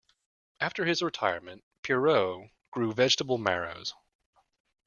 [0.59, 3.93] After his retirement, Poirot grew vegetable marrows.